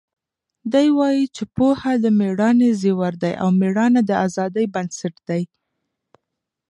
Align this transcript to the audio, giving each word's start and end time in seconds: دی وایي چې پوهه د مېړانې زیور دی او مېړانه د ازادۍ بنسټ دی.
دی 0.73 0.87
وایي 0.97 1.23
چې 1.35 1.43
پوهه 1.55 1.93
د 2.03 2.05
مېړانې 2.19 2.69
زیور 2.81 3.13
دی 3.23 3.33
او 3.41 3.47
مېړانه 3.59 4.01
د 4.05 4.11
ازادۍ 4.25 4.65
بنسټ 4.75 5.15
دی. 5.29 5.41